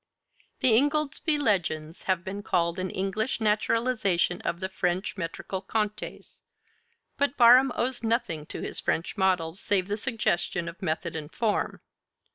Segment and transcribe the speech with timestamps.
[0.61, 6.41] The 'Ingoldsby Legends' have been called an English naturalization of the French metrical contes;
[7.19, 11.81] but Barham owes nothing to his French models save the suggestion of method and form.